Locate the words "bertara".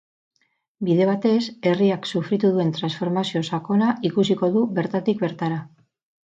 5.29-5.65